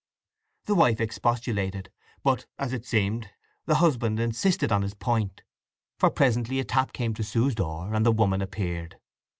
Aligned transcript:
The 0.65 0.73
wife 0.73 0.99
expostulated, 0.99 1.91
but, 2.23 2.47
as 2.57 2.73
it 2.73 2.87
seemed, 2.87 3.29
the 3.67 3.75
husband 3.75 4.19
insisted 4.19 4.71
on 4.71 4.81
his 4.81 4.95
point; 4.95 5.43
for 5.99 6.09
presently 6.09 6.59
a 6.59 6.63
tap 6.63 6.91
came 6.91 7.13
to 7.13 7.23
Sue's 7.23 7.53
door, 7.53 7.93
and 7.93 8.03
the 8.03 8.11
woman 8.11 8.41
appeared. 8.41 8.97